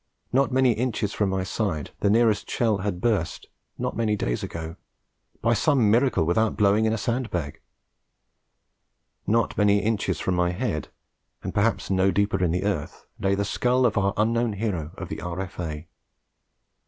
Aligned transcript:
Not 0.33 0.51
many 0.51 0.71
inches 0.71 1.13
from 1.13 1.29
my 1.29 1.43
side 1.43 1.91
the 1.99 2.09
nearest 2.09 2.49
shell 2.49 2.79
had 2.79 3.01
burst, 3.01 3.45
not 3.77 3.95
many 3.95 4.15
days 4.15 4.41
ago 4.41 4.75
by 5.43 5.53
some 5.53 5.91
miracle 5.91 6.23
without 6.25 6.57
blowing 6.57 6.85
in 6.85 6.93
a 6.93 6.97
sand 6.97 7.29
bag; 7.29 7.59
not 9.27 9.55
many 9.59 9.77
inches 9.77 10.19
from 10.19 10.33
my 10.33 10.53
head, 10.53 10.87
and 11.43 11.53
perhaps 11.53 11.91
no 11.91 12.09
deeper 12.09 12.43
in 12.43 12.49
the 12.49 12.63
earth, 12.63 13.05
lay 13.19 13.35
the 13.35 13.45
skull 13.45 13.85
of 13.85 13.95
our 13.95 14.15
'unknown 14.17 14.53
hero 14.53 14.89
of 14.97 15.09
the 15.09 15.21
R.F.A.' 15.21 15.87